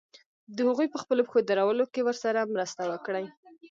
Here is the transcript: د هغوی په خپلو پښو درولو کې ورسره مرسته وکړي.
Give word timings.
د 0.55 0.57
هغوی 0.67 0.87
په 0.93 0.97
خپلو 1.03 1.25
پښو 1.27 1.39
درولو 1.49 1.85
کې 1.93 2.01
ورسره 2.07 2.51
مرسته 2.53 2.81
وکړي. 2.91 3.25